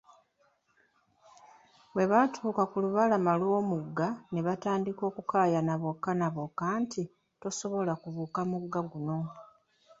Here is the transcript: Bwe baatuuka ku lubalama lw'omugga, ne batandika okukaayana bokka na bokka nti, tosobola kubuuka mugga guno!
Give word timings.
Bwe 1.93 2.05
baatuuka 2.11 2.63
ku 2.71 2.77
lubalama 2.83 3.31
lw'omugga, 3.41 4.07
ne 4.31 4.39
batandika 4.47 5.01
okukaayana 5.09 5.73
bokka 5.83 6.11
na 6.19 6.27
bokka 6.35 6.65
nti, 6.81 7.03
tosobola 7.41 7.93
kubuuka 8.01 8.41
mugga 8.51 8.81
guno! 8.91 9.17